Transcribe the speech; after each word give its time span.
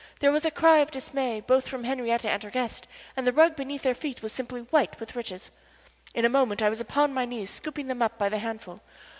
There 0.19 0.31
was 0.31 0.45
a 0.45 0.49
cry 0.49 0.79
of 0.79 0.89
dismay 0.89 1.41
both 1.41 1.67
from 1.67 1.83
Henriette 1.83 2.25
and 2.25 2.41
her 2.41 2.49
guest, 2.49 2.87
and 3.15 3.27
the 3.27 3.31
rug 3.31 3.55
beneath 3.55 3.83
their 3.83 3.93
feet 3.93 4.23
was 4.23 4.31
simply 4.33 4.61
white 4.61 4.99
with 4.99 5.15
riches. 5.15 5.51
In 6.15 6.25
a 6.25 6.27
moment 6.27 6.63
I 6.63 6.69
was 6.69 6.81
upon 6.81 7.13
my 7.13 7.25
knees 7.25 7.51
scooping 7.51 7.85
them 7.85 8.01
up 8.01 8.17
by 8.17 8.27
the 8.29 8.39
handful. 8.39 8.81